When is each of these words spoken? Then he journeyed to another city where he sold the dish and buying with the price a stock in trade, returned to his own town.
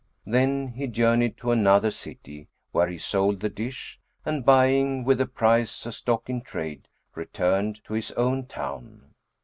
Then 0.25 0.69
he 0.69 0.87
journeyed 0.87 1.37
to 1.37 1.51
another 1.51 1.91
city 1.91 2.47
where 2.71 2.87
he 2.87 2.97
sold 2.97 3.39
the 3.39 3.49
dish 3.49 3.99
and 4.25 4.43
buying 4.43 5.03
with 5.03 5.19
the 5.19 5.27
price 5.27 5.85
a 5.85 5.91
stock 5.91 6.27
in 6.27 6.41
trade, 6.41 6.87
returned 7.13 7.83
to 7.83 7.93
his 7.93 8.09
own 8.13 8.47
town. 8.47 9.13